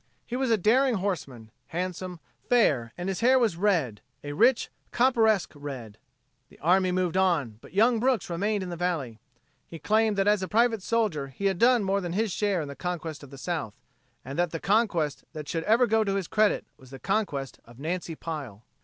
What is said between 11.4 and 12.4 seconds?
had done more than his